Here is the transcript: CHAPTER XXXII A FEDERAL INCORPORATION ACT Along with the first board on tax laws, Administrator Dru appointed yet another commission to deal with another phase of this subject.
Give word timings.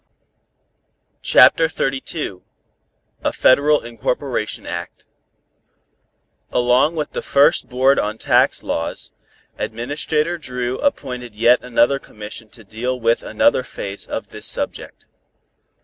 CHAPTER 1.21 1.67
XXXII 1.69 2.39
A 3.23 3.31
FEDERAL 3.31 3.81
INCORPORATION 3.81 4.65
ACT 4.65 5.05
Along 6.51 6.95
with 6.95 7.11
the 7.13 7.21
first 7.21 7.69
board 7.69 7.99
on 7.99 8.17
tax 8.17 8.63
laws, 8.63 9.11
Administrator 9.59 10.39
Dru 10.39 10.79
appointed 10.79 11.35
yet 11.35 11.61
another 11.63 11.99
commission 11.99 12.49
to 12.49 12.63
deal 12.63 12.99
with 12.99 13.21
another 13.21 13.61
phase 13.61 14.07
of 14.07 14.29
this 14.29 14.47
subject. 14.47 15.05